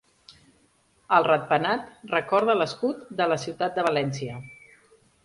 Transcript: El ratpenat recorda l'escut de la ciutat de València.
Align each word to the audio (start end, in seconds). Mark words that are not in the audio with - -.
El 1.17 1.27
ratpenat 1.27 2.09
recorda 2.13 2.55
l'escut 2.63 3.05
de 3.21 3.29
la 3.33 3.39
ciutat 3.45 3.79
de 3.81 3.85
València. 3.89 4.39